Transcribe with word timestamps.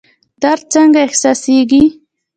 درد 0.41 0.63
څنګه 0.73 0.99
احساسیږي؟ 1.05 1.83